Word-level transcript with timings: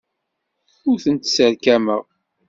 Ur 0.89 0.97
tent-sserkameɣ. 1.03 2.03